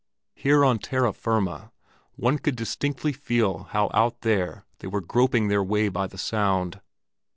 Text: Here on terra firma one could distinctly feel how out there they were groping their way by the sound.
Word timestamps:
Here 0.33 0.65
on 0.65 0.79
terra 0.79 1.13
firma 1.13 1.71
one 2.15 2.39
could 2.39 2.55
distinctly 2.55 3.13
feel 3.13 3.65
how 3.65 3.91
out 3.93 4.21
there 4.21 4.63
they 4.79 4.87
were 4.87 4.99
groping 4.99 5.47
their 5.47 5.63
way 5.63 5.89
by 5.89 6.07
the 6.07 6.17
sound. 6.17 6.81